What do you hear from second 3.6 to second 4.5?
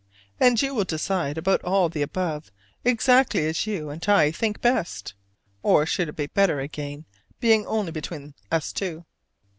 you and I